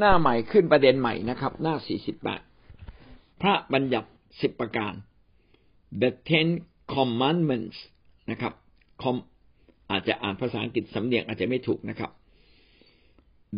[0.00, 2.40] หน้าใหม่ขึ้นประเด็นใหม่นะครับ หน้าสี่สิบแปด
[3.42, 4.08] พระบัญญัติ
[4.40, 4.92] สิบประการ
[6.00, 6.48] the ten
[6.94, 7.78] commandments
[8.30, 8.52] นะครับ
[9.02, 9.16] คอม
[9.90, 12.10] อาจจะอ่านภาษาอังกฤษสำเนียงอาจจะไม่ถูกนะครับ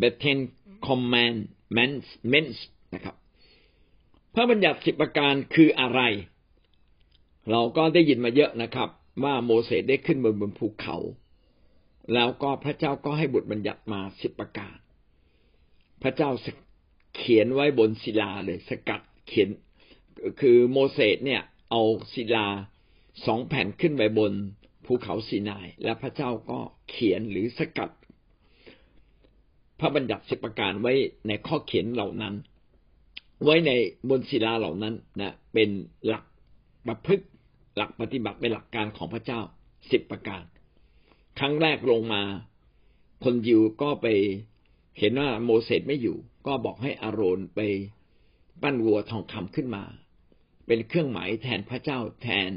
[0.02, 0.38] the ten
[0.88, 2.58] commandments
[2.94, 3.14] นะครับ
[4.34, 6.00] พระบัญญัติสิบประการคืออะไร
[7.50, 8.88] เราก็ได้ยินมาเยอะนะครับ
[9.24, 10.96] ว่าโมเสสได้ขึ้นบนบนภูเขา
[12.14, 14.76] แล้วก็พระเจ้าก็ให้บทบัญญัติมาสิบประการ
[16.02, 16.30] พระเจ้า
[17.16, 19.48] เขียนไว้บนศิลาเลย สกัดเขียน
[20.40, 21.82] คือโมเสสเนี่ย เอา
[22.14, 22.46] ศิลา
[23.26, 24.32] สองแผ่นขึ้นไปบน
[24.86, 26.58] ภูเขาซีนาย และพระเจ้าก็
[26.90, 27.90] เขียนหรือสกัด
[29.80, 30.92] พระบัญญัติสิบประการไว้
[31.28, 32.34] ในข้อเขียนเหล่านั้น
[33.44, 33.70] ไว้ใน
[34.08, 35.70] บนศิลาเหล่านั้นนะเป็น
[36.06, 36.24] หลัก
[36.86, 37.26] ประพฤติ
[37.76, 39.40] หลักปฏิบัติเป็นหลักการของพระเจ้า
[39.90, 40.42] สิบประการ
[41.38, 42.22] ครั้งแรกลงมา
[43.24, 44.06] คนยิวก็ไป
[44.98, 47.60] เห็นว่าโมเสสไม่อยู่ ก็บอกให้อาโรนไป
[48.62, 49.84] ปั้นวัวทองคำขึ้นมา
[50.66, 52.50] เป็นเครื่องหมายแทนพระเจ้าแทน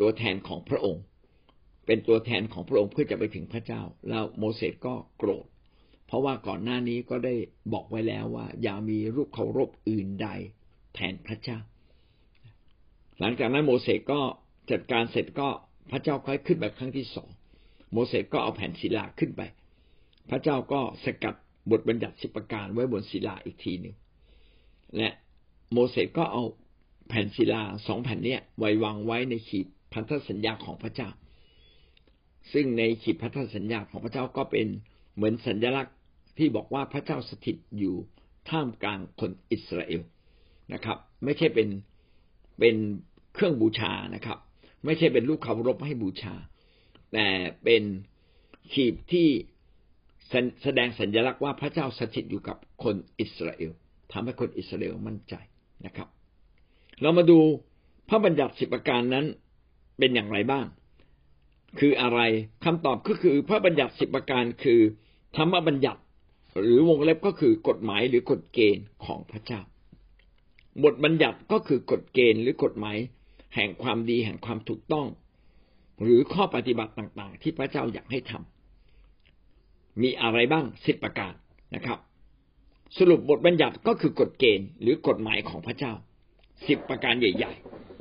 [0.00, 1.04] ตัวแทนของพระองค์
[1.86, 5.46] เป็นตัวแทนของพระองค์เพื่อจะไปถึงพระเจ้า แล้วโมเสสก็โกรธ
[6.06, 7.34] เพราะว่าก่อนหน้านี้ก็ได้
[7.72, 10.28] บอกไว้แล้วว่า อย่ามีรูปเคารพอื่นใด
[10.94, 11.58] แทนพระเจ้า
[13.20, 14.20] หลังจากนั้นโมเสสก็
[14.70, 15.48] จัดการเสร็จก็
[15.90, 17.28] พระเจ้าค่อยขึ้นไปครั้งที่สอง
[17.92, 19.42] โมเสสก็เอาแผ่นศิลาขึ้นไป
[20.30, 21.34] พระเจ้าก็สกัด
[21.70, 23.94] บทบัญญัติสิบประการไว้บนศิลาอีกทีหนึ่ง
[24.96, 25.08] และ
[25.72, 26.42] โมเสสก็เอา
[27.08, 31.08] แผ่นศิลาสองแผ่นเนี้ยไว้วางไว้ในขีดพันธสัญญาของพระเจ้า
[32.52, 34.66] ซึ่งในขีดพันธสัญญาของพระเจ้าก็เป็น
[35.14, 35.96] เหมือนสัญลักษณ์
[36.38, 37.94] ที่บอกว่าพระเจ้าสถิตอยู่
[38.48, 40.02] ท่ามกลางคนอิสราเอล
[40.72, 41.68] นะครับ ไม่ใช่เป็น
[42.58, 42.76] เป็น
[43.34, 44.38] เครื่องบูชานะครับ
[44.84, 46.34] ไม่ใช่เป็นรูปเคารพให้บูชา
[47.12, 47.26] แต่
[47.64, 47.82] เป็น
[48.72, 49.28] ขีดที่
[50.62, 53.72] แสดงสัญลักษณ์ว่าพระเจ้าสถิตอยู่กับคนอิสราเอล
[54.12, 55.34] ทำให้คนอิสราเอลมั่นใจ
[55.86, 56.08] นะครับ
[57.02, 57.38] เรามาดู
[58.08, 59.26] พระบัญญัติสิบประการนั้น
[59.98, 60.66] เป็นอย่างไรบ้าง
[61.78, 62.20] คืออะไร
[62.64, 64.80] คำตอบก็คือพระบัญญัติสิบประการคือ
[65.36, 66.00] ธรรมบัญญัติ
[66.58, 69.60] หรือวงเล็บก็คือกฎหมายหรือกฎเกณฑ์ของพระเจ้า
[70.84, 72.96] บทบัญญัติก็คือกฎเกณฑ์หรือกฎหมาย
[73.54, 75.06] แห่งความดีแห่งความถูกต้อง
[76.02, 78.59] หรือข้อปฏิบัติต่างๆ ที่พระเจ้าอยากให้ทำ
[80.02, 81.32] มีอะไรบ้างสิบประการ
[81.74, 81.98] นะครับ
[82.98, 85.92] สรุปบทบัญญัติก็คือกฎเกณฑ์หรือกฎหมายของพระเจ้า
[86.66, 87.52] สิบประการใหญ่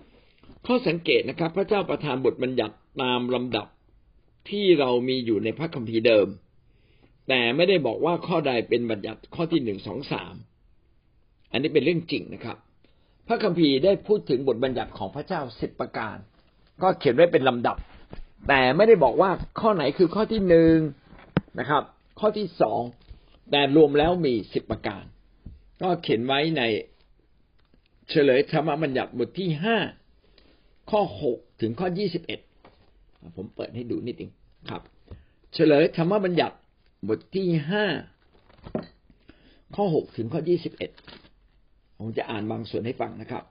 [0.07, 3.67] ๆ ข้อสังเกตนะครับ พระเจ้าประทานบทบัญญัติตามลำดับ
[4.49, 6.27] ที่เรามีอยู่ในพระคัมภีร์เดิม
[7.27, 10.33] แต่ไม่ได้บอกว่าข้อใดเป็นบัญญัติข้อที่หนึ่งสองสาม
[11.51, 12.57] อันนี้เป็นเรื่องจริงนะครับ
[13.27, 16.15] พระคัมภีร์ได้พูดถึงบทบัญญัติของพระเจ้าสิบประการ
[16.81, 17.77] ก็เขียนไว้เป็นลำดับ
[18.47, 20.75] แต่ไม่ได้บอกว่าข้อไหนคือข้อที่หนึ่ง
[21.59, 21.83] นะครับ
[22.19, 22.81] ข้อที่สอง
[23.51, 25.03] แต่รวมแล้วมีสิบประการ
[25.81, 26.61] ก็เขียนไว้ใน
[28.09, 29.77] เฉลยธรรมบัญญัติบทที่ห้า
[30.91, 32.39] ข้อหกถึงข้อยี่สิบเอ็ด
[33.35, 34.31] ผมเปิดให้ดูนิดนึง
[34.69, 34.81] ครับ
[35.53, 36.55] เฉลยธรรมบัญญัติ
[37.07, 37.85] บทที่ห้า
[39.75, 40.91] ข้อหกถึงข้อยี่สิบเอ็ด
[41.97, 43.43] ผมจะอ่านบางส่วนให้ฟังนะครับ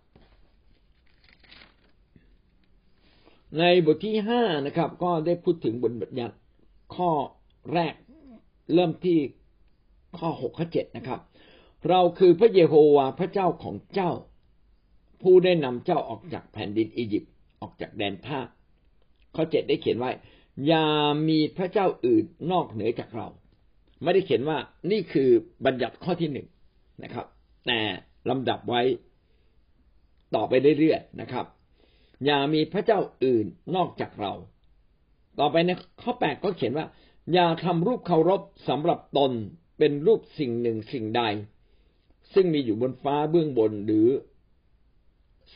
[3.59, 6.37] ในบทที่ห้านะครับ ก็ได้พูดถึงบทบัญญัติ
[6.97, 7.11] ข้อ
[7.75, 7.95] แรก
[8.75, 9.19] เริ่มที่
[10.19, 11.21] ข้อหกข้อเจ็ดนะครับ
[11.89, 14.11] เราคือพระเยโฮวาห์พระเจ้าของเจ้า
[15.23, 18.41] ผู้ได้นำเจ้าออกจากแผ่นดินอียิปต์ออกจากแดนท่า
[19.35, 20.11] ข้อเจ็ดได้เขียนไว้
[20.67, 20.87] อย่า
[21.29, 23.29] มีพระเจ้าอื่นนอกเหนือจากเรา
[24.03, 24.59] ไม่ได้เขียนว่า
[24.91, 25.29] นี่คือ
[25.65, 26.47] บัญญัติข้อที่หนึ่ง
[27.03, 27.27] นะครับ
[27.67, 27.81] แต่
[28.31, 28.83] ลำดับไว้
[30.35, 31.47] ต่อไปเรื่อยๆนะครับ
[32.25, 33.47] อย่ามีพระเจ้าอื่น
[33.77, 34.33] นอกจากเรา
[35.39, 35.71] ต่อไปใน
[36.03, 36.87] ข้อแปดก็เขียนว่า
[37.33, 39.33] อย่าทำรูปเคารพสำหรับตน
[39.79, 41.23] เป็นรูปสิ่งหนึ่งสิ่งใด
[42.35, 44.09] ซึ่งมีอยู่บนฟ้าเบื้องบนหรือ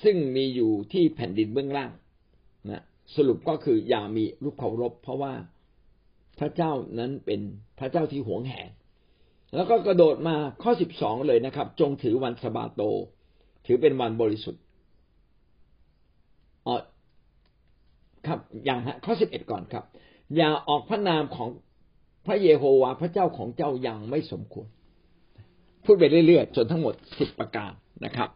[0.03, 1.93] ซึ่งมีอยู่ที่แผ่นดินเบื้องล่าง
[2.71, 2.83] นะ
[3.15, 5.35] สรุปก็คืออย่ามีรูปเคารพ เพราะว่า
[6.39, 7.41] พระเจ้านั้นเป็น
[7.79, 8.69] พระเจ้าที่หวงแหน
[9.55, 12.83] แล้วก็กระโดดมาข้อสิบสองเลยนะครับ จงถือวันสบาโต
[13.67, 14.63] ถือเป็นวันบริสุทธิ์
[16.67, 16.75] อ๋อ
[18.27, 19.85] ครับอย่างฮะข้อสิบเอ็ดก่อนครับ
[20.37, 21.49] อย่าออกพระนามของ
[22.27, 24.69] พระเยโฮวาห์พระเจ้าของเจ้ายังไม่สมควร
[25.85, 27.73] พูดไปเรื่อยๆจนทั้งหมดสิบประการ
[28.05, 28.31] นะครับ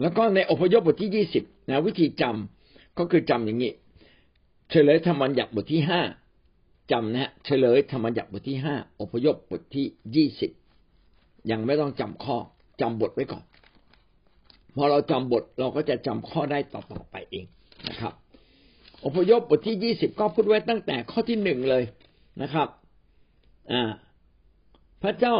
[0.00, 3.72] แล้วก็ในอพยพบทที่ยี่สิบนะวิธีจำก็คือจำอย่างนี้
[4.70, 6.00] เฉลยธรรมัญญัติบทที่ห้า
[6.92, 9.86] จำนะฮะเฉลยธรรมัญญัติบทที่ห้าอพยพบทที่
[10.16, 10.50] ยี่สิบ
[11.50, 12.36] ยังไม่ต้องจำข้อ
[12.80, 13.44] จำบทไว้ก่อน
[14.76, 17.46] พอเราจำบทเราก็จะจำข้อได้ต่อๆไปเอง
[17.88, 18.12] นะครับ
[19.04, 21.84] อพยพบทที่ยี่สิบก็พูดไว้ตั้งแต่ข้อที่หนึ่งเลย
[22.42, 22.68] นะครับ
[25.02, 25.34] พระเจ้า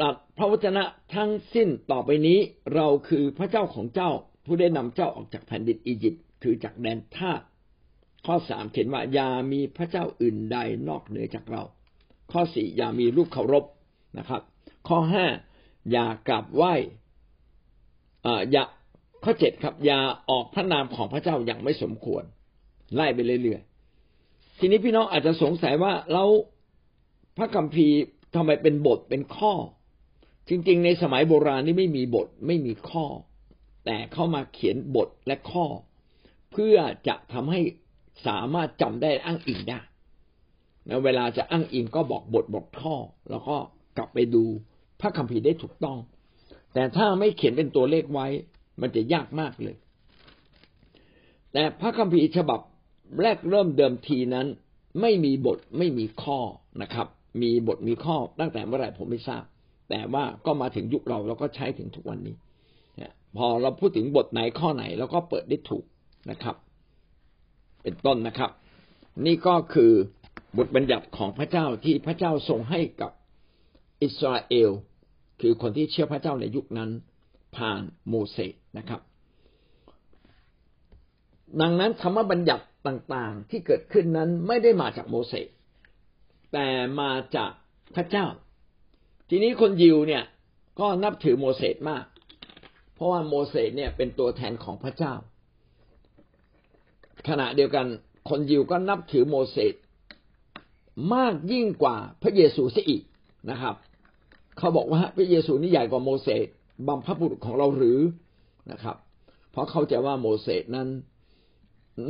[0.00, 0.84] ตัดพระวจนะ
[1.14, 2.38] ทั้งสิ้นต่อไปนี้
[2.74, 4.10] เราคือพระเจ้าของเจ้า
[4.44, 7.40] ผู้ได้นำเจ้าออกจากแผ่นดินอียิปต์คือจากแดนทาส
[8.26, 10.58] ข้อสามเขียนว่าอย่ามีพระเจ้าอื่นใด
[10.88, 11.62] นอกเหนือจากเรา
[12.32, 13.64] ข้อสี่อย่ามีรูปเคารพ
[14.18, 14.42] นะครับ
[14.88, 15.26] ข้อห้า
[15.92, 16.74] อย่ากราบไหว้
[18.26, 18.64] อ่าอย่า
[19.24, 22.24] ข้อเจ็ดครับอย่าออกพระนามของพระเจ้าอย่างไม่สมควร
[22.94, 26.24] ไล่ไปเรื่อยๆทีนี้พี่น้องอาจจะสงสัยว่าเรา
[27.36, 27.96] พระคัมภีร์
[28.34, 29.52] ทำไมเป็นบทเป็นข้อ
[30.48, 33.06] จริง ๆ ในสมัยโบราณนี่ไม่มีบทไม่มีข้อ
[33.84, 35.66] แต่เข้ามาเขียนบทและข้อ
[36.52, 36.76] เพื่อ
[37.08, 37.60] จะทำให้
[38.26, 39.80] สามารถจำได้อ้างอิงได้
[40.86, 42.96] แล้วเวลาจะอ้างอิงก็บอกบทบทข้อ
[43.30, 43.56] แล้วก็
[43.96, 44.44] กลับไปดู
[45.00, 45.98] พระคัมภีร์ได้ถูกต้อง
[46.74, 48.26] แต่ถ้าไม่เขียนเป็นตัวเลขไว้
[48.80, 49.76] มันจะยากมากเลย
[51.52, 52.60] แต่พระคัมภีร์ฉบับ
[53.22, 54.46] แรกเริ่มเดิมทีนั้น
[55.00, 56.38] ไม่มีบทไม่มีข้อ
[56.82, 57.06] นะครับ
[57.42, 59.42] มีบทมีข้อตั้งแต่เมื่อไหร่ผมไม่ทราบ
[59.90, 62.34] แต่ว่าก็มาถึงยุคเราเราก็ใช้ถึงทุกวันนี้
[63.36, 65.84] พอเราพูดถึงบทไหนข้อไหนเราก็เปิดได้ถูก
[66.30, 66.56] นะครับ
[67.82, 68.50] เป็นต้นนะครับ
[69.26, 69.92] นี่ก็คือ
[70.58, 73.10] บทบัญญัติของพระเจ้าที่พระเจ้าทรงให้กับ
[74.02, 74.70] อิสราเอล
[75.40, 76.90] คือคนที่เชื่อพระเจ้าในยุคนั้น
[77.56, 79.00] ผ่านโมเสสนะครับ
[81.60, 85.46] ดังนั้นคำว่าบัญญัติ ต่างๆ ที่เกิดขึ้นนั้นไม่ได้มาจากโมเสส
[86.52, 86.66] แต่
[87.00, 87.50] มาจาก
[87.94, 88.26] พระเจ้า
[89.28, 90.24] ทีนี้คนยิวเนี่ย
[90.80, 92.04] ก็นับถือโมเสสมาก
[92.94, 95.14] เพราะว่าโมเสสเนี่ยเป็นตัวแทนของพระเจ้า
[97.28, 97.86] ขณะเดียวกัน
[98.28, 99.74] คนยิวก็นับถือโมเสส
[101.14, 103.02] มากยิ่งกว่าพระเยซูเสียอีก
[103.50, 103.74] นะครับ
[104.58, 106.46] เขาบอกว่าพระเยซูนี่ใหญ่กว่าโมเสส
[106.86, 108.00] บัมพบุรุษของเราหรือ
[108.70, 108.96] นะครับ
[109.50, 110.88] เพราะเขาใจว่าโมเสสนั้น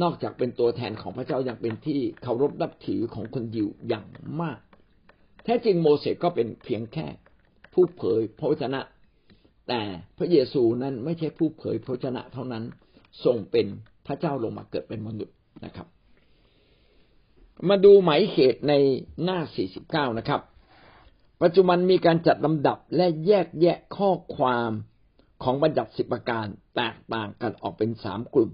[0.02, 4.06] นอกจากเป็นตัวแทนของพระเจ้ายังเป็นที่เคารพนับถือของคนยิวอย่าง
[4.42, 4.58] มาก
[5.44, 7.06] แท้จริงโมเสสก็เป็นเพียงแค่
[7.72, 8.80] ผู้เผยพระวจนะ
[9.68, 9.82] แต่
[10.18, 12.64] พระเยซูนั้นไม่ใช่ผู้เผยพระวจนะเท่านั้น
[13.24, 13.66] ทรงเป็น
[14.06, 15.34] พระเจ้าลงมาเกิดเป็นมนุษย์
[15.64, 15.86] นะครับ
[17.68, 18.74] มาดูหมายเหตุใน
[19.22, 19.38] หน้า
[19.78, 20.40] 49 นะครับ
[21.42, 24.70] ปัจจุบันมีการจัดลำดับและแยกแยะข้อความ
[25.42, 26.46] ของบัญญัติสิบประการ
[26.76, 28.50] แตกต่างกันออกเป็นสามกลุ่ม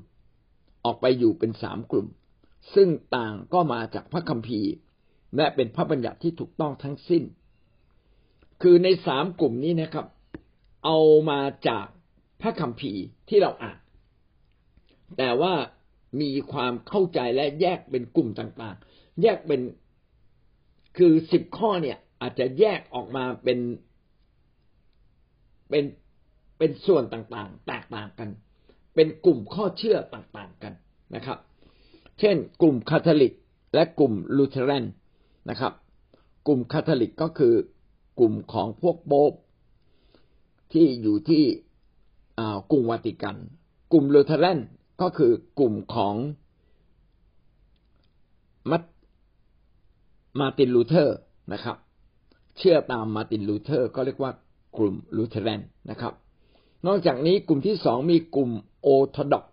[0.85, 2.07] ออกไปอยู่เป็นสามกลุ่ม
[2.75, 4.71] ซึ่งต่างก็มาจากพระคัมภีร์
[5.37, 7.23] และเป็นพระบัญญัติที่ถูกต้องทั้งสิ้น
[8.63, 10.07] คือในสามกลุ่มนี้นะครับ
[10.85, 10.99] เอา
[11.31, 11.87] มาจาก
[12.41, 13.79] พระคัมภีร์ที่เราอ่าน
[15.19, 15.55] แต่ว่า
[16.21, 19.61] มีความเข้าใจและแยกเป็นกลุ่มต่างๆ แยกเป็น
[20.99, 23.59] คือสิบข้อเนี่ย อาจจะแยกออกมาเป็น
[25.71, 25.85] เป็น
[26.59, 28.29] เป็นส่วนต่างๆ แตกต่างกัน
[28.95, 30.73] เป็นกลุ่มข้อเชื่อต่างๆกัน
[31.15, 31.39] นะครับ
[32.19, 33.33] เช่น กลุ่มคาทอลิก
[33.75, 34.85] และกลุ่มลูเธอรัน
[35.51, 35.73] นะครับ
[36.47, 37.55] กลุ่มคาทอลิกก็คือ
[38.19, 39.33] กลุ่มของพวกโป๊ป
[40.73, 41.45] ที่อยู่ที่
[42.71, 43.37] กรุงวาติกัน
[43.93, 44.59] กลุ่มลูเธอรัน
[45.01, 46.15] ก็คือกลุ่มของ
[48.71, 51.17] มาร์มาร์ตินลูเธอร์
[51.53, 51.77] นะครับ
[52.59, 54.33] เชื่อตามมาร์ตินลูเธอร์ ก็เรียกว่า
[54.77, 55.61] กลุ่มลูเธอรัน
[55.91, 56.13] นะครับ
[56.87, 58.51] นอกจากนี้กลุ่มที่สองมีกลุ่ม
[58.83, 59.45] ออร์โธดอกซ์ออร์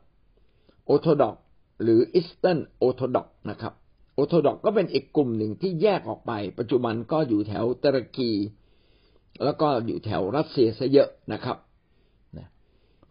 [0.85, 1.35] โธดอกซ์
[1.83, 3.73] หรือ Eastern ออร์โธดอกซ์นะครับออร์
[4.13, 8.31] โธดอกซ์ก็เป็นอีกกลุ่มหนึ่งที่แยกออกไป ปัจจุบันก็อยู่แถวตุรกี
[9.43, 11.57] แล้วก็อยู่แถวรัสเซียซะเยอะนะครับ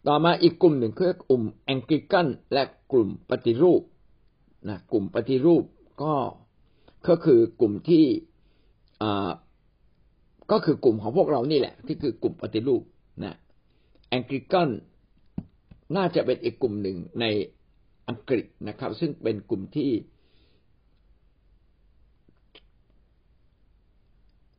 [0.07, 2.63] ต่อมาอีกกลุ่มหนึ่งคือกลุ่มแองกลิกันและ
[2.93, 3.83] กลุ่มปฏิรูป
[4.69, 5.65] นะกลุ่มปฏิรูป
[6.03, 6.15] ก็
[7.09, 8.05] ก็คือกลุ่มที่
[10.51, 12.83] ก็คือกลุ่มของพวกเรานี่แหละ ที่คือกลุ่มปฏิรูป
[13.25, 13.37] นะ
[14.09, 14.69] แองกิกัน
[15.97, 17.25] น่าจะเป็นอีกกลุ่มหนึ่งใน
[18.09, 19.91] อังกฤษนะครับ ซึ่งเป็นกลุ่มที่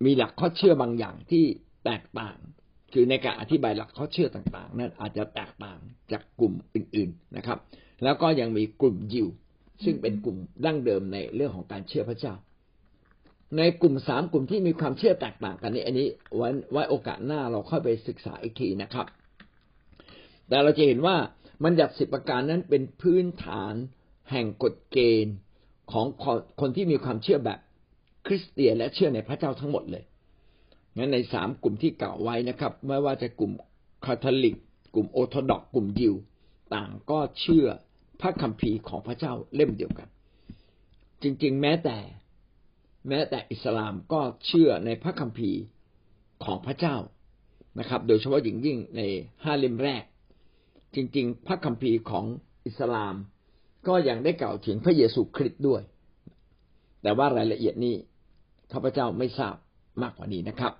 [0.05, 1.43] มีหลักข้อเชื่อบางอย่างที่
[1.85, 2.37] แตกต่าง
[2.93, 5.79] คือในการอธิบายหลักข้อเชื่อต่างๆ นั้นอาจจะแตกต่าง
[6.11, 7.59] จากกลุ่มอื่น ๆนะครับ
[8.03, 9.27] แล้วก็ยังมีกลุ่มยิว
[9.83, 12.33] ซึ่งเป็นกลุ่มดั้งเดิมในเรื่องของการเชื่อพระเจ้า
[13.57, 19.05] ในกลุ่มสามกลุ่มที่มีความเชื่อแตกต่างกันนี้ อันนี้ไว้ไว้โอกาสหน้าเราค่อยไปศึกษาอีกทีนะครับ
[20.49, 21.17] แต่เราจะเห็นว่า
[21.63, 23.73] มันหยัดสิบประการนั้นเป็นพื้นฐาน
[24.31, 25.35] แห่งกฎเกณฑ์
[25.91, 26.05] ของ
[26.61, 27.59] คนที่มีความเชื่อแบบ
[28.27, 30.03] คริสเตียนและเชื่อในพระเจ้าทั้งหมดเลย
[30.97, 33.51] งั้นในสามกลุ่มที่กล่าวไว้นะครับ ไม่ว่าจะกลุ่ม
[34.05, 34.55] คาทอลิก
[34.93, 36.15] กลุ่มโอร์โธดอกกลุ่มยิว
[36.73, 37.67] ต่างก็เชื่อ
[38.21, 40.07] พระคัมภีร์ของพระเจ้าเล่มเดียวกัน
[41.21, 41.97] จริงๆ แม้แต่
[43.07, 45.59] แม้แต่อิสลามก็เชื่อในพระคัมภีร์
[46.45, 46.95] ของพระเจ้า
[47.79, 49.01] นะครับ โดยเฉพาะยิ่งยิ่งใน
[49.43, 50.03] ห้าเล่มแรก
[50.95, 52.25] จริง ๆ พระคัมภีร์ของ
[52.65, 53.15] อิสลาม
[53.87, 55.81] ก็ยังได้กล่าวถึงพระเยซูคริสต์ด้วย
[57.01, 57.95] แต่ว่ารายละเอียดนี้
[58.71, 59.55] ข้าพเจ้าไม่ทราบ
[60.01, 60.73] มากกว่านี้นะครับ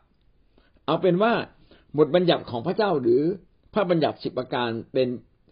[0.85, 1.33] เอาเป็นว่า
[1.97, 3.23] บทบัญญัติของพระเจ้าหรือ
[3.73, 5.07] พระบัญญัติสิบประการเป็น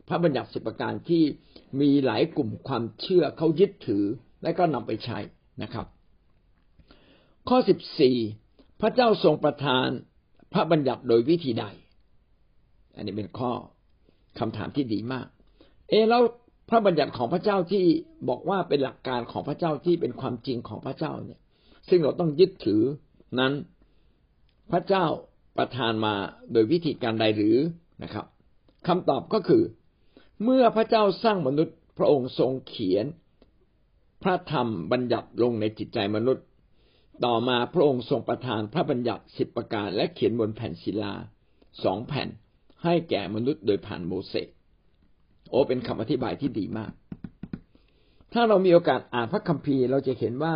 [0.10, 1.24] พระบัญญัติสิบประการที่
[1.82, 4.06] มีหลายกลุ่มความเชื่อเขายึดถือ
[4.44, 5.18] และก็นำไปใช้
[5.64, 5.86] นะครับ
[7.50, 8.18] ข้อสิบสี่
[8.82, 9.88] พระเจ้าทรงประทาน
[10.54, 11.66] พระบัญญัติโดยวิธีใด
[12.96, 13.52] อันนี้เป็นข้อ
[14.39, 15.27] คำถามที่ดีมาก
[15.89, 16.22] เอแล้ว
[16.70, 17.86] พระบัญญัติของพระเจ้าที่
[18.29, 21.39] บอกว่าเป็นหลักการของพระเจ้าที่เป็นความจริงของพระเจ้าเนี่ย
[21.89, 22.82] ซึ่งเราต้องยึดถือ
[23.39, 23.53] นั้น
[24.72, 25.06] พระเจ้า
[25.58, 26.15] ประทานมา
[26.51, 27.58] โดยวิธีการใดหรือ
[28.03, 28.25] นะครับ
[28.88, 29.63] คำตอบก็คือ
[30.44, 33.06] เมื่อพระเจ้าสร้างมนุษย์พระองค์ทรงเขียน
[34.24, 36.46] พระธรรมบัญญัติลงในจิตใจมนุษย์
[37.25, 41.13] ต่อมาพระองค์ทรงประทานพระบัญญัติสิบประการและเขียนบนแผ่นศิลา
[41.84, 42.29] สองแผ่น
[42.84, 44.48] ให้แก่มนุษย์โดยผ่านโมเสส
[45.50, 46.92] โอ้เป็นคำอธิบายที่ดีมาก
[48.34, 50.56] ถ้าเรามีโอกาสอ่านพระคัมภีร์เราจะเห็นว่า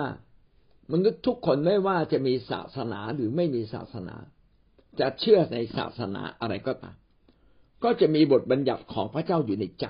[0.92, 4.16] มนุษย์ทุกคนไม่ว่าจะมีศาสนาหรือไม่มีศาสนา
[5.00, 6.96] จะเชื่อในศาสนาอะไรก็ตาม
[7.84, 9.86] ก็จะมีบทบัญญัติของพระเจ้าอยู่ในใจ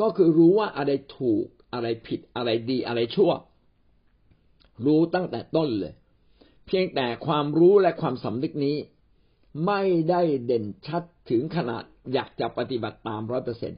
[0.00, 3.32] ก็คือรู้ว่าอะไรถูกอะไรผิดอะไรดีอะไรชั่ว
[4.84, 5.94] รู้ตั้งแต่ต้นเลย
[6.66, 8.76] เพียงแต่ความรู้และความสำนึกนี้
[9.66, 13.76] ไม่ได้เด่นชัดถึงขนาดอยากจะปฏิบัติตามร้อยเปอร์เซ็นต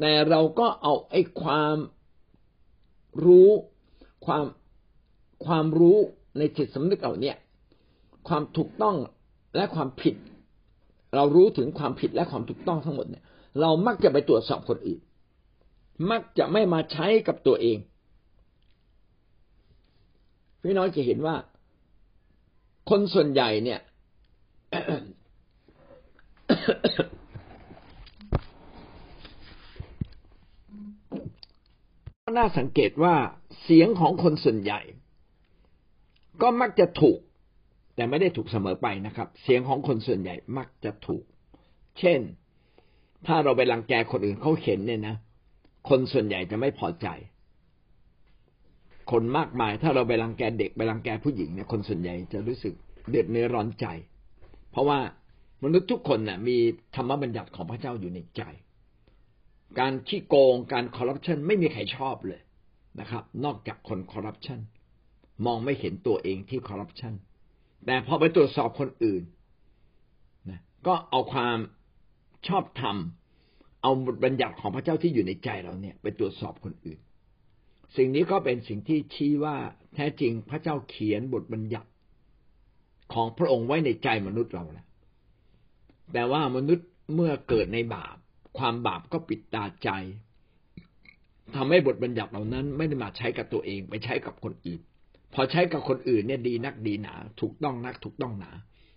[0.00, 1.76] แต่เราก็เอาไอ้ความ
[3.24, 3.50] รู้
[4.26, 4.44] ความ
[5.46, 5.98] ความรู้
[6.38, 7.36] ในจิตสำนึกเอาเนี่ย
[8.28, 8.96] ความถูกต้อง
[9.56, 10.14] และความผิด
[11.14, 13.24] เรารู้ถึงความผิดและความถูกต้องทั้งหมดเนี่ย
[13.60, 15.00] เรามักจะไปตรวจสอบคนอื่น
[16.10, 17.78] มักจะไม่มาใช้กับตัวเอง
[20.62, 21.36] พี่น้องจะเห็นว่า
[22.90, 23.80] คนส่วนใหญ่เนี่ย
[24.70, 33.14] น่าสังเกตว่า
[33.62, 34.80] เสียงของคนส่วนใหญ่
[36.42, 37.18] ก็มักจะถูก
[37.94, 41.24] แต่ไม่ได้ถูกเสมอไปนะครับ เสียงของคนส่วนใหญ่มักจะถูก
[41.98, 42.20] เช่น
[43.26, 45.16] ถ้าเราไปรังแกคนอื่นเขาเห็นเนี่ยนะ
[45.88, 47.08] คนส่วนใหญ่จะไม่พอใจ
[49.12, 52.74] คนมากมาย ถ้าเราไปรังแกเด็กไปรังแกผู้หญิงเนี่ยคนส่วนใหญ่จะรู้สึก
[53.08, 53.86] เดือดเนื้อร้อนใจ
[54.70, 54.98] เพราะว่า
[55.64, 56.56] มนุษย์ทุกคนน่ะมี
[56.94, 58.42] ธรรมบัญญัติของพระเจ้าอยู่ในใจ
[59.78, 62.40] การขี้โกงการคอร์รัปชันไม่มีใครชอบเลย
[63.00, 64.60] นะครับ นอกจากคนคอร์รัปชัน
[65.46, 67.14] มองไม่เห็นตัวเองที่คอร์รัปชัน
[67.86, 69.22] แต่พอไปตรวจสอบคนอื่น
[70.50, 71.58] นะก็เอาความ
[72.48, 72.96] ชอบธรรม
[73.82, 76.98] เอาบทบัญญัติของพระเจ้าที่อยู่ในใจเราเนี่ย ไปตรวจสอบคนอื่น
[77.96, 79.56] สิ่งนี้ก็เป็นสิ่งที่ชี้ว่า
[79.94, 81.88] แท้จริงพระเจ้าเขียนบทบัญญัติ
[83.12, 84.86] ของพระองค์ไว้ในใจมนุษย์เราแล้ว
[86.12, 88.16] แต่ว่ามนุษย์เมื่อเกิดในบาป
[88.58, 89.90] ความบาปก็ปิดตาใจ
[91.56, 94.80] ทำให้บทบัญญัติเหล่านั้นไม่ได้มาใช้กับตัวเอง ไปใช้กับคนอื่น
[95.34, 98.50] พอใช้กับคนอื่นเนี่ยดีนักดีหนา ถูกต้องนักถูกต้องหนา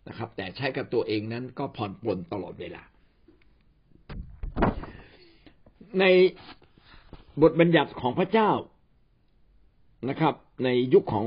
[0.08, 2.84] นะครับ แต่ใช้กับตัวเองนั้นก็ผ่อนปลนตลอดเวลา
[6.00, 6.04] ใน
[7.42, 8.52] บทบัญญัติของพระเจ้า
[10.10, 11.26] นะครับ ในยุคของ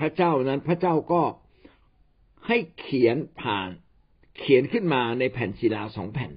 [0.00, 1.22] พระเจ้านั้นพระเจ้าก็
[2.46, 3.70] ให้เขียนผ่าน
[4.38, 6.32] เขียนขึ้นมาในแผ่นศิลาสองแผ่น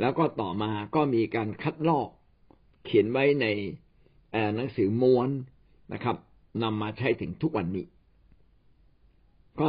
[0.00, 2.08] แล้วก็ต่อมาก็มีการคัดลอก
[2.84, 3.46] เขียนไว้ใน
[4.54, 5.28] หนังสือม้วน
[5.92, 6.16] นะครับ
[6.62, 7.86] นำมาใช้ถึงทุกวันนี้
[9.60, 9.68] ก็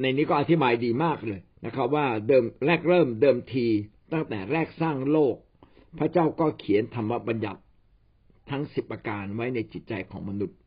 [0.00, 3.66] ในนี้ก็อธิบายดีมากเลยนะครับ ว่าเดิมแรกเริ่มเดิมที
[4.12, 5.36] ตั้งแต่แรกสร้างโลก
[5.98, 7.60] พระเจ้าก็เขียนธรรมบัญญัติ
[8.50, 10.58] ทั้งสิบประการไว้ในจิตใจของมนุษย์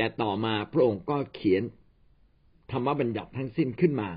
[0.00, 1.62] แต่ต่อมาพระองค์ก็เขียน
[2.72, 4.08] ธรรมบัญญัติทั้งสิ้นขึ้นมา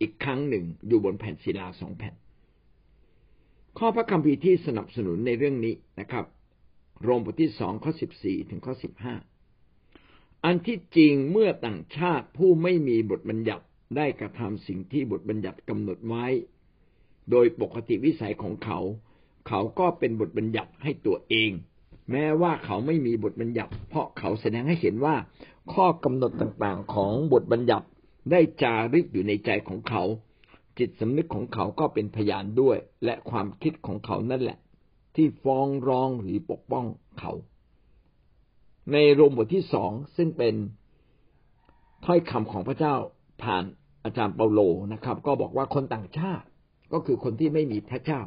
[0.00, 2.14] อีกครั้งหนึ่งอยู่บนแผ่นศิลาสองแผ่น
[3.78, 6.24] ข้อพระคัมภีร์ที่สนับสนุนในเรื่องนี้นะครับ
[7.02, 9.14] โรมบทที่สองข้อสิบสี่ถึงข้อสิบห้า
[10.44, 13.64] อันที่จริงเมื่อต่างชาติผู้ไม่มีบทบัญญัติ
[13.96, 16.26] ได้กระทำสิ่งที่บทบัญญัติกำหนดไว้
[17.30, 18.78] โดยปกติวิสัยของเขา
[19.48, 21.50] เขาก็เป็นบทบัญญัติให้ตัวเอง
[22.10, 25.16] แม้ว่าเขาไม่มีบทบัญญัติ เพราะเขาแสดงให้เห็นว่า
[25.72, 27.86] ข้อกำหนดต่างๆ ของบทบัญญัติ
[28.30, 30.02] ได้จารึกอยู่ในใจของเขา
[30.78, 34.58] จิตสำนึกของเขาก็เป็นพยานด้วย และความคิดของเขานั่นแหละ
[35.14, 36.84] ที่ฟ้องร้องหรือปกป้อง
[37.18, 37.32] เขา
[38.92, 40.54] ในโรมบทที่สองซึ่งเป็น
[42.04, 42.94] ถ้อยคำของพระเจ้า
[43.42, 43.64] ผ่าน
[44.04, 44.60] อาจารย์เปาโล
[44.92, 46.46] นะครับ ก็บอกว่าคนต่างชาติ
[46.92, 48.20] ก็คือคนที่ไม่มีพระเจ้า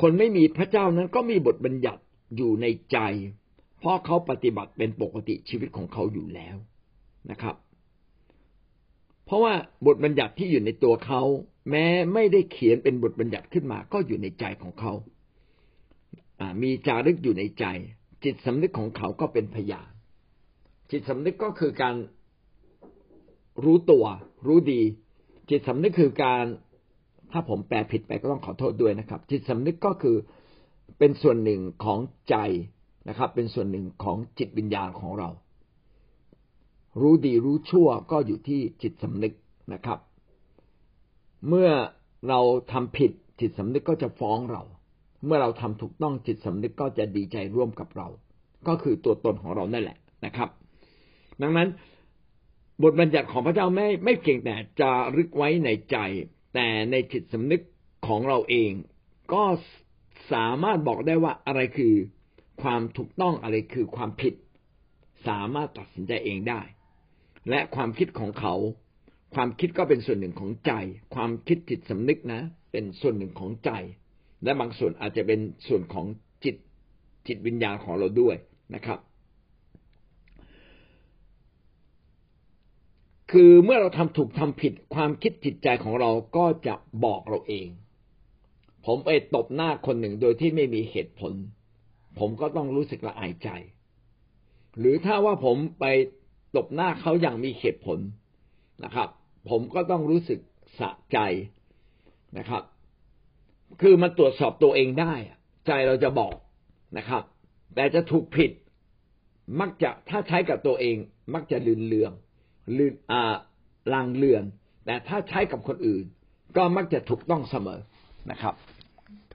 [0.00, 2.02] คนไม่มีพระเจ้านั้นก็มีบทบัญญัติ
[2.36, 2.98] อยู่ในใจ
[3.78, 6.56] เพราะเขาปฏิบัติเป็นปกติชีวิตของเขาอยู่แล้ว
[7.30, 7.56] นะครับ
[9.24, 9.54] เพราะว่า
[9.86, 11.22] บทบัญญัติที่อยู่ในตัวเขา
[11.70, 14.92] แม้ไม่ได้เขียนเป็นบทบัญญัติขึ้นมา ก็อยู่ในใจของเขา
[16.62, 17.64] มีจารึกอยู่ในใจ
[18.24, 19.90] จิตสำนึกของเขาก็เป็นพยาน
[20.90, 21.96] จิตสำนึกก็คือการ
[23.64, 24.04] รู้ตัว
[24.46, 24.82] รู้ดี
[25.50, 26.44] จิตสำนึกคือการ
[27.32, 30.16] ถ้าผมแปลผิดไปก็ต้องขอโทษด้วยนะครับ จิตสำนึกก็คือ
[30.98, 31.98] เป็นส่วนหนึ่งของ
[32.30, 32.36] ใจ
[33.08, 35.28] นะครับ เป็นส่วนหนึ่งของจิตวิญญาณของเรา
[37.00, 39.34] รู้ดีรู้ชั่วก็อยู่ที่จิตสำนึก
[39.72, 39.98] นะครับ
[41.48, 41.70] เมื่อ
[42.28, 42.40] เรา
[42.72, 44.62] ทำผิดจิตสำนึกก็จะฟ้องเรา
[45.26, 48.08] เมื่อเราทำถูกต้องจิตสำนึกก็จะดีใจร่วมกับเรา
[48.68, 50.48] ก็คือตัวตนของเรานั่นแหละนะครับ
[51.42, 51.68] ดังนั้น
[52.82, 55.96] บทบัญญัติของพระเจ้าไม่ไม่เพียงแต่จะรึกไว้ในใจ
[56.54, 57.62] แต่ในจิตสำนึก
[58.06, 58.72] ของเราเอง
[59.32, 59.44] ก็
[60.32, 61.94] สามารถบอกได้ว่าอะไรคือ
[62.62, 64.34] ความถูกต้องอะไรคือความผิด
[65.28, 66.60] สามารถตัดสินใจเองได้
[67.50, 68.54] และความคิดของเขา
[69.34, 70.72] ความคิดก็เป็นส่วนหนึ่งของใจ
[71.14, 72.40] ความคิดจิตสำนึกนะ
[72.72, 73.70] เป็นส่วนหนึ่งของใจ
[74.44, 76.06] และบางส่วนอาจจะเป็นส่วนของ
[76.44, 76.56] จิต
[77.26, 78.36] จิตวิญญาณของเราด้วย
[78.74, 78.98] นะครับ
[83.32, 86.74] คือเมื่อเราทำถูกทำผิดความคิดจิตใจของเราก็จะ
[87.04, 87.68] บอกเราเอง
[88.86, 91.32] ผมไปตบหน้าคนหนึ่งโดยที่ไม่มีเหตุผล
[92.18, 93.48] ผมก็ต้องรู้สึกละอายใจ
[94.78, 95.84] หรือถ้าว่าผมไป
[96.56, 97.98] ตบหน้าเขาอย่างมีเหตุผล
[98.84, 99.08] นะครับ
[99.48, 100.40] ผมก็ต้องรู้สึก
[100.78, 101.18] สะใจ
[102.38, 102.62] นะครับ
[103.82, 105.14] คือมันตรวจสอบตัวเองได้
[105.66, 106.34] ใจเราจะบอก
[106.98, 107.22] นะครับ
[107.74, 108.50] แต่จะถูกผิด
[109.60, 110.96] มักจะถ้าใช้กับตัวเอง
[111.34, 112.12] มักจะลืนเลือง
[112.76, 113.22] ลืนอ่า
[113.92, 114.44] ลางเลือน
[114.84, 116.04] แต่ถ้าใช้กับคนอื่น
[116.56, 117.80] ก็มักจะถูกต้องเสมอ
[118.30, 118.54] นะครับ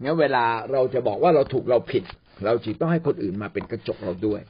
[0.04, 2.04] งั้นเวลาเราจะบอกว่าเราถูกเราผิด
[2.46, 4.42] เราจึงต้องให้คนอื่นมาเป็นกระจกเราด้วย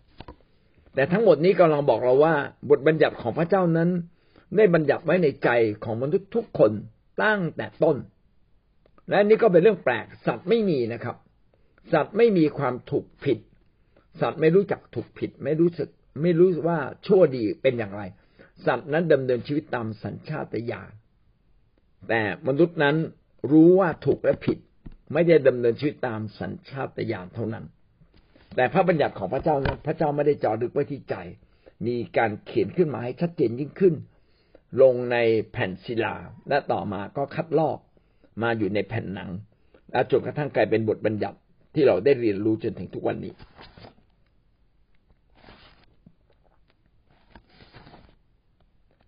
[0.95, 2.33] แต่ทั้งหมดนี้กำลังบอกเราว่า
[2.69, 3.89] บทบัญญัติของพระเจ้านั้น
[4.55, 5.49] ได้บัญญัติไว้ในใจ
[5.83, 6.71] ของมนุษย์ทุกคน
[7.23, 7.97] ตั้งแต่ต้น
[9.09, 11.15] และนี่ก็เป็นเรื่องแปลกสัตว์ไม่มีนะครับ
[11.93, 13.37] สัตว์ไม่มีความถูกผิด
[14.21, 15.89] สัตว์ไม่รู้จักถูกผิด ไม่รู้สึก
[16.21, 18.01] ไม่รู้ว่าชั่วดีเป็นอย่างไร
[18.65, 20.91] สัตว์นั้นดำเนินชีวิตตามสัญชาตญาณ
[22.09, 22.95] แต่มนุษย์นั้น
[23.51, 24.57] รู้ว่าถูกและผิด
[25.13, 27.65] ไม่ได้ดำเนินชีวิตตามสัญชาตญาณเท่านั้น
[28.55, 31.15] แต่พระบัญญัติของพระเจ้านั้นพระเจ้าไม่ได้จอดึกไว้ที่ใจ
[31.87, 33.95] มีการเขียนขึ้นมาให้ชัดเจนยิ่งขึ้น
[34.81, 35.17] ลงใน
[35.51, 36.15] แผ่นศิลา
[36.49, 37.77] และต่อมาก็คัดลอก
[38.43, 39.29] มาอยู่ในแผ่นหนัง
[39.91, 41.37] และจนกระทั่งกลายเป็นบทบัญญัติ
[41.73, 43.33] ที่เราได้เรียนรู้จนถึงทุกวันนี้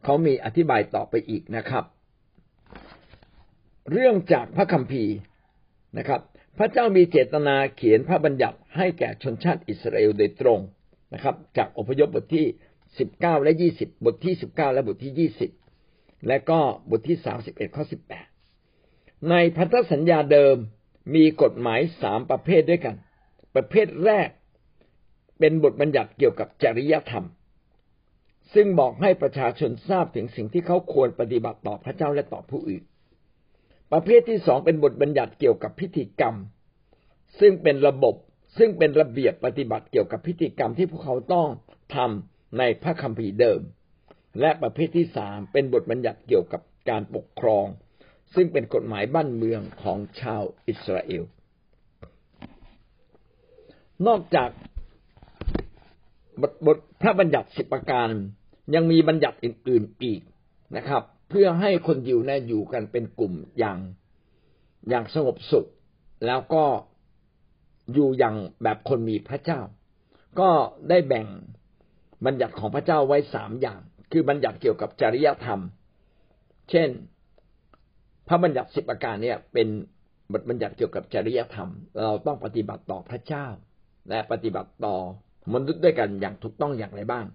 [0.09, 1.85] เขามีอธิบายต่อไปอีกนะครับ
[3.91, 5.15] เรื่องจากพระคัมภีร์
[5.97, 6.21] นะครับ
[6.57, 10.59] พระเจ้ามีเจตนาเขียนพระบัญญัติให้แก่ชนชาติอิสราเอลโดยตรง
[11.13, 12.45] นะครับ จากอพยพบทที่
[12.99, 15.51] สิบเก้าและยี่สิบบทที่สิบเก้าและบทที่ยี่สิบ
[16.27, 16.59] และก็
[16.91, 18.27] บทที่สามสิบเอ็ดข้อสิบแปด
[19.29, 20.55] ในพันธสัญญาเดิม
[21.15, 22.95] มีกฎหมายสามประเภทด้วยกัน
[23.55, 24.29] ประเภทแรก
[25.39, 27.27] เป็นบทบัญญัติเกี่ยวกับจริยธรรม
[28.53, 32.83] ซึ่งบอกให้ประชาชนทราบถึงสิ่งที่เขาควรปฏิบัติต่อพระเจ้าและต่อผู้อื่น
[33.91, 36.35] ประเภทที่สองเป็นบทบัญญัติเกี่ยวกับพิธีกรรม
[37.39, 38.15] ซึ่งเป็นระบบ
[38.57, 41.49] ซึ่งเป็นระเบียบปฏิบัติเกี่ยวกับพิธีกรรมที่พวกเขาต้อง
[41.95, 43.61] ทำในพระคัมภีร์เดิม
[44.39, 47.65] และประเภทที่สามเป็นบทบัญญัติเกี่ยวกับการปกครอง
[48.35, 51.23] ซึ่งเป็นกฎหมายบ้านเมืองของชาวอิสราเอล
[54.07, 54.49] นอกจาก
[56.65, 58.09] บทพระบัญญัติสิบประการ
[58.75, 60.21] ยังมีบัญญัติอื่น ๆอีก
[60.77, 63.77] นะครับ เพื่อให้คนยิวนะอยู่กันเป็นกลุ่มอย่าง
[64.89, 65.65] อย่างสงบสุข
[66.25, 66.63] แล้วก็
[67.93, 69.59] อยู่อย่างแบบคนมีพระเจ้า
[70.39, 70.49] ก็
[70.89, 71.27] ได้แบ่ง
[72.25, 73.79] บัญญัติของพระเจ้าไว้สามอย่าง
[74.11, 75.59] คือบัญญัติเกี่ยวกับจริยธรรม
[76.69, 76.89] เช่น
[78.27, 79.67] พระบัญญัติสิบประการเนี่ยเป็น
[80.33, 81.69] บทบัญญัติเกี่ยวกับจริยธรรม
[82.01, 83.45] เราต้องปฏิบัติต่อพระเจ้า
[84.09, 84.95] และปฏิบัติต่อ
[85.53, 87.25] มนุษย์ด้วยกันอย่างถูกต้องอย่างไรบ้าง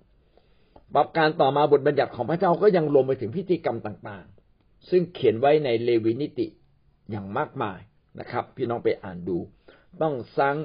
[0.95, 6.47] ประการต่อมาบทบัญญัติของพระเจ้าก็ยังรวมไปถึงพิธีกรรมต่างๆ ซึ่งเขียนไว้ในเลวีนิติ
[7.11, 7.79] อย่างมากมาย
[8.21, 9.39] นะครับ พี่น้องไปอ่านดู
[10.03, 10.57] ต้องสร้าง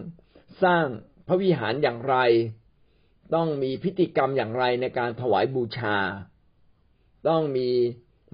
[0.64, 0.86] สร้าง
[1.28, 2.16] พระวิหารอย่างไร
[3.36, 5.98] ต้องมีพิธีกรรมอย่างไรในการถวายบูชา
[7.28, 7.68] ต้องมี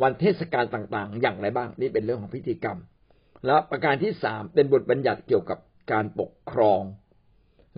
[0.02, 2.78] วันเทศกาลต่างๆ อย่างไรบ้าง นี่เป็นเรื่องของพิธีกรรม
[3.46, 5.60] และประการที่สามเป็นบทบัญญัติเกี่ยวกับ
[5.92, 6.82] การปกครอง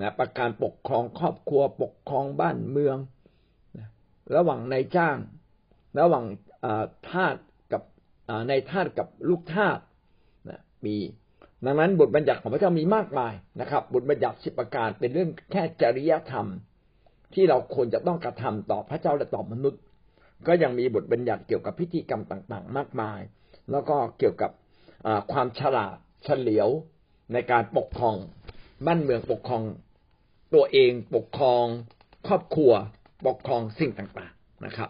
[0.02, 2.98] นะประการปกครองครอบครัวปกครองบ้านเมือง
[4.36, 5.18] ระหว่างนายจ้าง
[6.00, 6.26] ระหว่าง
[7.10, 7.36] ทาส
[7.74, 7.82] กับ
[8.50, 9.80] นายทาสกับลูกทาส
[10.86, 10.98] มี
[11.66, 16.48] ดังนั้นบทบัญญัติของพระเจ้ามีมากมายนะครับ บทบัญญัติสิบประการเป็นเรื่องแค่จริยธรรม
[17.34, 19.82] ที่เราควรจะต้องกระทำต่อพระเจ้าและต่อมนุษย์
[20.48, 23.20] ก็ยังมีบทบัญญัติเกี่ยวกับพิธีกรรมต่างๆ มากมาย
[23.72, 24.52] แล้วก็เกี่ยวกับ
[25.32, 26.70] ความฉลาดเฉลียว
[27.34, 28.16] ในการปกครอง
[28.86, 29.64] บ้านเมืองปกครอง
[30.54, 31.66] ตัวเองปกครอง
[32.28, 32.72] ครอบครัว
[33.26, 34.90] ปกครองสิ่งต่างๆนะครับ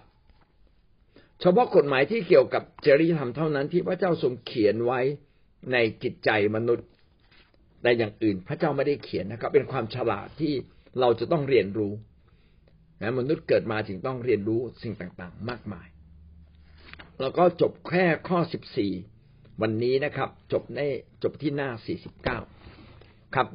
[1.42, 5.00] เฉพาะกฎหมายที่เกี่ยวกับจริยธรรมเท่านั้นที่พระเจ้าทรงเขียนไว้
[5.72, 6.88] ในจิตใจมนุษย์
[7.82, 10.54] แต่อย่างอื่นพระเจ้าไม่ได้เขียนนะครับ เป็นความฉลาดที่
[11.00, 11.94] เราจะต้องเรียนรู้
[13.02, 15.88] นะมนุษย์เกิดมาจึงต้องเรียนรู้สิ่งต่างๆ มากมาย
[17.22, 18.92] แล้วก็จบแค่ข้อสิบสี่
[19.62, 20.80] วันนี้นะครับ จบใน
[21.24, 22.40] จบที่หน้าสี่สิบเก้า
[23.36, 23.48] ครับ